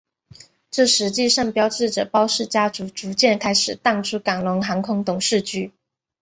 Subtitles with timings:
[0.71, 5.71] 这实际上标志着包氏家族逐渐开始淡出港龙航空董事局。